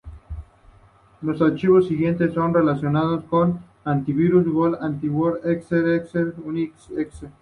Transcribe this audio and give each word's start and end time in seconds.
Los 1.21 1.43
archivos 1.43 1.87
siguientes 1.87 2.33
son 2.33 2.55
relacionados 2.55 3.23
con 3.25 3.59
AntiVirus-Gold: 3.85 4.79
antivirusgold.exe, 4.81 5.75
avg.exe, 5.77 5.77
eijk.exe, 5.77 6.41
ongi.exe, 6.41 6.41
uninst.exe. 6.49 7.27